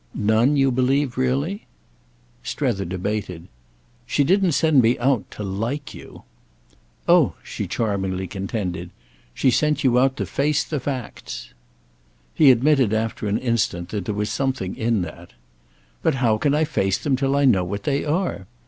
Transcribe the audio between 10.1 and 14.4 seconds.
to face the facts." He admitted after an instant that there was